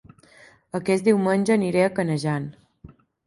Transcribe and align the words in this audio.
Aquest 0.79 1.09
diumenge 1.09 1.53
aniré 1.57 1.85
a 1.85 1.91
Canejan 1.99 2.49